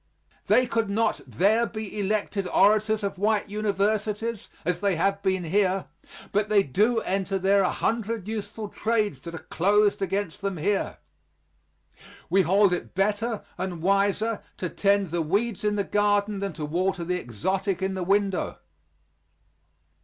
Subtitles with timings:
[0.47, 5.85] They could not there be elected orators of white universities, as they have been here,
[6.31, 10.97] but they do enter there a hundred useful trades that are closed against them here.
[12.31, 16.65] We hold it better and wiser to tend the weeds in the garden than to
[16.65, 18.57] water the exotic in the window.